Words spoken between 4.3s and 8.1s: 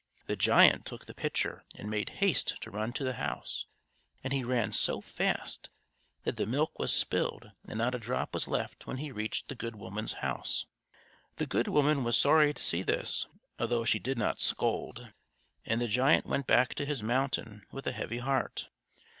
he ran so fast that the milk was spilled and not a